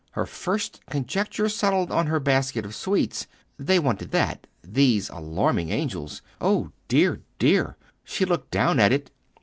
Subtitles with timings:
[0.13, 3.27] Her first conjecture settled on her basket of sweets.
[3.59, 6.23] They wanted that, these alarming angels.
[6.41, 7.77] Oh dear, dear!
[8.03, 9.11] She looked down at it.